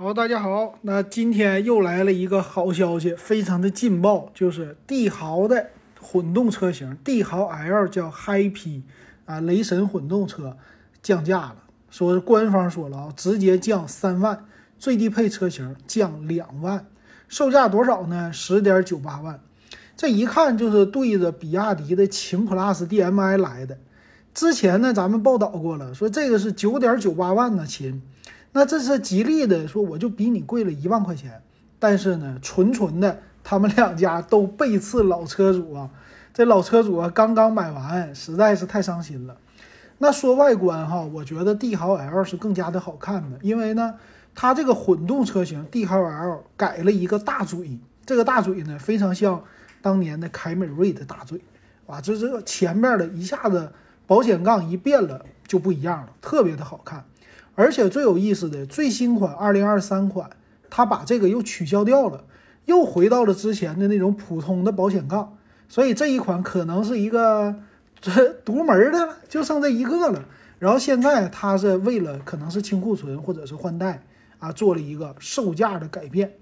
[0.00, 8.84] 好，大家好，那今天又来了一个好消息，非常的劲爆，就是帝豪的混动车型，帝豪 L 叫 Hi-P
[9.24, 10.56] 啊，雷神混动车
[11.02, 11.56] 降价了，
[11.90, 14.46] 说是官方说了啊，直接降三万，
[14.78, 16.86] 最低配车型降两万，
[17.26, 18.32] 售价多少呢？
[18.32, 19.40] 十点九八万，
[19.96, 23.76] 这一看就是对着比亚迪的秦 PLUS DM-i 来的。
[24.32, 28.00] 之前呢，咱们报道过了，说这个是九点九八万呢，秦。
[28.52, 31.42] 那这是吉利的说，我就比你贵了一万块钱，
[31.78, 35.90] 但是呢，纯纯的，他们两家都背刺老车主啊。
[36.32, 39.36] 这老车主啊，刚刚买完，实在是太伤心了。
[39.98, 43.96] 那说外观哈，我觉得帝豪 L 是更加的好看的，因为呢，
[44.34, 49.42] 它这个混动车型帝豪 L 改了一个大嘴，这个大嘴呢，非常像
[49.82, 51.40] 当年的凯美瑞的大嘴，
[51.86, 53.72] 哇，这这前面的一下子
[54.06, 57.04] 保险杠一变了就不一样了，特别的好看。
[57.58, 60.30] 而且最有意思的，最新款二零二三款，
[60.70, 62.22] 它把这个又取消掉了，
[62.66, 65.36] 又回到了之前的那种普通的保险杠，
[65.68, 67.56] 所以这一款可能是一个
[68.00, 70.24] 这独门的，就剩这一个了。
[70.60, 74.04] 然后现在它是为了可能是清库存或者是换代
[74.38, 76.34] 啊，做了一个售价的改变。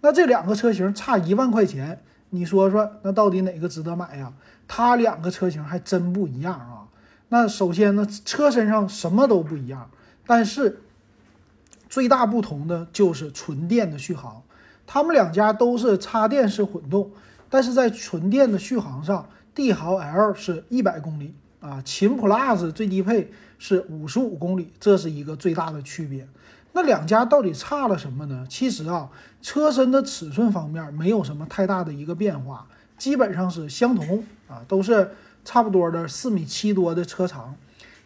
[0.00, 4.32] 那这两个车型差一万块钱，你说说，那到底哪个值得买呀？
[4.66, 6.88] 它两个车型还真不一样啊。
[7.28, 9.88] 那首先呢，车身上什么都不一样。
[10.26, 10.80] 但是
[11.88, 14.42] 最大不同的就是纯电的续航，
[14.86, 17.10] 他们两家都是插电式混动，
[17.48, 26.28] 但是在纯电的续航上，帝豪 L 是一百公里啊，秦 PLUS 最低配是五十五公里，这是一个最大的区别。
[26.72, 28.44] 那两家到底差了什么呢？
[28.50, 29.08] 其实啊，
[29.40, 32.66] 车身的尺寸方面没有什么太大的一个变化，
[32.98, 35.12] 基本上是相同啊，都是
[35.44, 37.54] 差不多的四米七多的车长。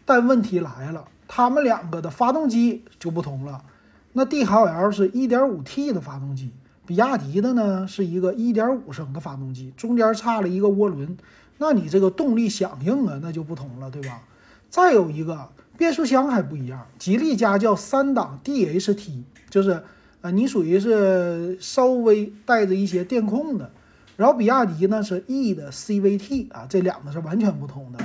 [0.05, 1.05] 但问题来了。
[1.33, 3.63] 他们两个的发动机就不同了，
[4.11, 6.51] 那帝豪 L 是一点五 T 的发动机，
[6.85, 11.17] 比亚迪的呢是一个一点五升的发动机，中间差了一个涡轮，
[11.57, 14.23] 那你这个动力响应啊那就不同了，对吧？
[14.69, 15.47] 再有一个
[15.77, 19.81] 变速箱还不一样，吉利家叫三档 DHT，就是
[20.19, 23.71] 呃你属于是稍微带着一些电控的，
[24.17, 27.99] 然后比亚迪呢是 E 的 CVT 啊，这两个是完全不同的。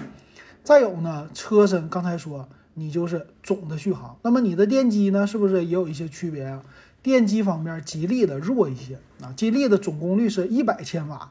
[0.62, 2.48] 再有呢，车身刚才说。
[2.78, 6.62] 你就是总的续航，那么你的电机呢，是不是也有一些区别啊？
[7.02, 11.30] 电机方面，吉利的弱一些啊，吉利的总功率是一百千瓦，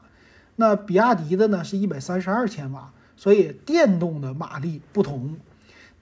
[0.56, 5.36] 那比亚迪的呢是一百三十二千瓦，所以电动的马力不同，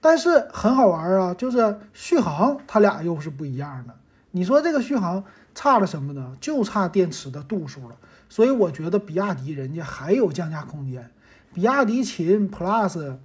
[0.01, 3.93] 但是很好玩啊，就是续航它俩又是不一样的。
[4.31, 5.23] 你说这个续航
[5.53, 6.35] 差了什么呢？
[6.41, 7.95] 就差电池的度数了。
[8.27, 11.11] 所以我觉得比亚迪人家还有降价空间，
[11.53, 13.17] 比亚迪秦 Plus。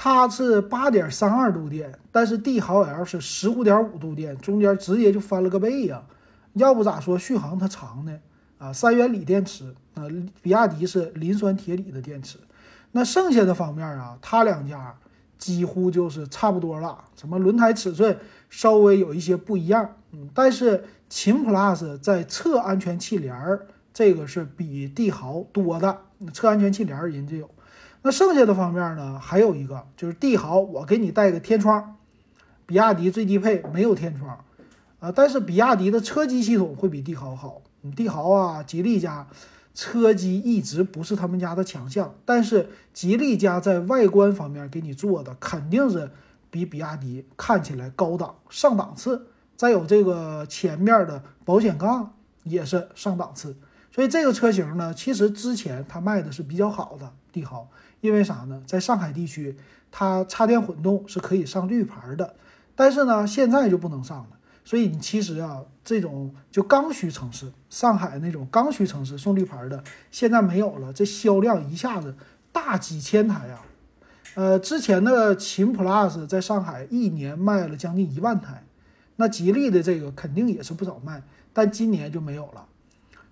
[0.00, 6.00] 它是八点三二度电，但是帝豪 L 是十五点五度电，中间直接就翻了个倍呀！
[6.52, 8.16] 要不咋说续航它长呢？
[8.58, 10.04] 啊，三元锂电池啊，
[10.40, 12.38] 比亚迪是磷酸铁锂的电池。
[12.92, 14.94] 那剩下的方面啊，它两家
[15.36, 18.16] 几乎就是差不多了，什么轮胎尺寸
[18.48, 27.50] 稍微有一些不一样，嗯，但是秦 PLUS 在侧安全气帘儿这个是比帝豪多的，侧安全气帘儿人家有。
[28.02, 29.18] 那剩下的方面呢？
[29.18, 31.96] 还有一个就是帝豪，我给你带个天窗，
[32.64, 34.44] 比亚迪最低配没有天窗，
[35.00, 37.62] 啊，但是比亚迪的车机系统会比帝豪好。
[37.80, 39.26] 你帝豪啊，吉利家
[39.74, 46.10] 车机一直不是他们家的强项，但是吉利家在外观方面给你做的肯定是
[46.50, 49.26] 比比亚迪看起来高档上档次。
[49.56, 53.56] 再有这个前面的保险杠也是上档次，
[53.90, 57.68] 所以这个车型呢，其实之前它卖的是比较好的帝豪。
[58.00, 58.62] 因为啥呢？
[58.64, 59.56] 在上海地区，
[59.90, 62.36] 它插电混动是可以上绿牌的，
[62.76, 64.28] 但是呢，现在就不能上了。
[64.64, 69.82] 所以你其实啊，这种就刚需城市，上海那种刚需城市送绿牌的，
[70.12, 70.92] 现在没有了。
[70.92, 72.14] 这销量一下子
[72.52, 73.62] 大几千台啊！
[74.36, 78.62] 呃，之前的秦 PLUS 在上海一年卖了将近一万台，
[79.16, 81.20] 那吉利的这个肯定也是不少卖，
[81.52, 82.64] 但今年就没有了。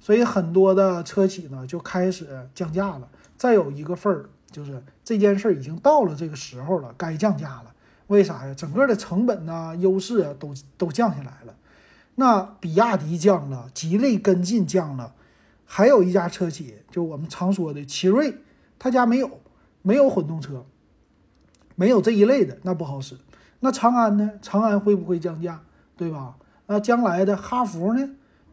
[0.07, 3.09] 所以很多的车企呢就开始降价了。
[3.37, 4.31] 再有一个份儿。
[4.49, 7.75] 就是这件事儿已经到了这个时候了，该降价了。
[8.07, 8.55] 为啥呀？
[8.55, 11.55] 整个的成本呢、优势啊，都都降下来了。
[12.15, 15.15] 那比亚迪降了，吉利跟进降了，
[15.67, 18.39] 还有一家车企，就我们常说的奇瑞，
[18.79, 19.41] 他家没有
[19.83, 20.65] 没有混动车，
[21.75, 23.19] 没有这一类的，那不好使。
[23.61, 24.31] 那长安呢？
[24.41, 25.61] 长安会不会降价？
[25.97, 26.37] 对吧？
[26.69, 28.09] 那将来的哈弗呢？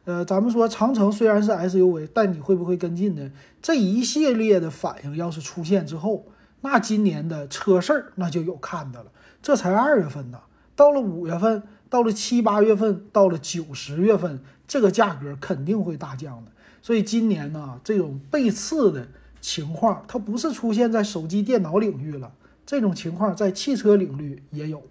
[0.05, 3.31] 呃，咱们说长城虽然是 SUV，但你会不会跟进呢？
[3.61, 6.25] 这一系列的反应要是出现之后，
[6.59, 9.11] 那今年的车市儿那就有看的了。
[9.41, 10.39] 这才二月份呢，
[10.75, 16.51] 到了五月份，到了七八月份，到了九十月份，这个价格肯定会大降的。
[16.81, 19.07] 所以今年呢，这种背刺的
[19.39, 22.29] 情况，它不是出现在手机、电脑领域了，
[22.65, 24.83] 这种情况在汽车领域也有。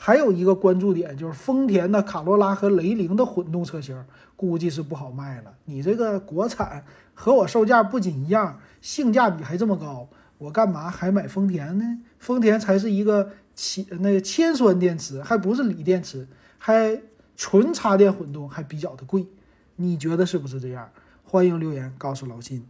[0.00, 4.04] 还有一个关注点就是丰田的卡罗拉和雷凌的混动车型，
[4.36, 5.52] 估计是不好卖了。
[5.64, 6.84] 你这个国产
[7.14, 10.08] 和我售价不仅一样，性价比还这么高，
[10.38, 11.84] 我干嘛还买丰田呢？
[12.20, 16.28] 丰田才是一个铅那个铅酸电池，还不是锂电池，
[16.58, 17.02] 还
[17.36, 19.26] 纯插电混动，还比较的贵。
[19.74, 20.88] 你觉得是不是这样？
[21.24, 22.64] 欢迎留言告诉老金。